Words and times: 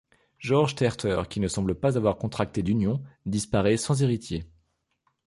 Georges 0.39 0.73
Terter, 0.73 1.21
qui 1.29 1.39
ne 1.39 1.47
semble 1.47 1.75
pas 1.75 1.95
avoir 1.95 2.17
contracté 2.17 2.63
d’union, 2.63 3.03
disparaît 3.27 3.77
sans 3.77 4.01
héritier. 4.01 4.49